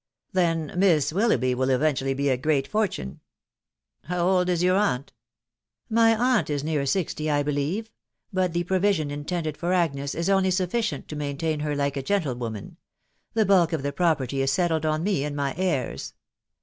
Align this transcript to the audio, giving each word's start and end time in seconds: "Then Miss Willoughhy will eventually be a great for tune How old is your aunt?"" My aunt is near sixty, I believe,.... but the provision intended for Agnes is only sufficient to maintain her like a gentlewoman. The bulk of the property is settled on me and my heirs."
"Then 0.33 0.73
Miss 0.77 1.13
Willoughhy 1.13 1.53
will 1.53 1.69
eventually 1.69 2.15
be 2.15 2.29
a 2.29 2.35
great 2.35 2.67
for 2.67 2.87
tune 2.87 3.19
How 4.05 4.27
old 4.27 4.49
is 4.49 4.63
your 4.63 4.75
aunt?"" 4.75 5.13
My 5.91 6.15
aunt 6.39 6.49
is 6.49 6.63
near 6.63 6.87
sixty, 6.87 7.29
I 7.29 7.43
believe,.... 7.43 7.91
but 8.33 8.53
the 8.53 8.63
provision 8.63 9.11
intended 9.11 9.57
for 9.57 9.73
Agnes 9.73 10.15
is 10.15 10.27
only 10.27 10.49
sufficient 10.49 11.07
to 11.09 11.15
maintain 11.15 11.59
her 11.59 11.75
like 11.75 11.97
a 11.97 12.01
gentlewoman. 12.01 12.77
The 13.35 13.45
bulk 13.45 13.73
of 13.73 13.83
the 13.83 13.93
property 13.93 14.41
is 14.41 14.51
settled 14.51 14.87
on 14.87 15.03
me 15.03 15.23
and 15.23 15.35
my 15.35 15.53
heirs." 15.55 16.15